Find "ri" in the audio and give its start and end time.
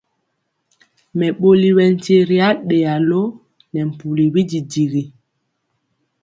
2.29-2.37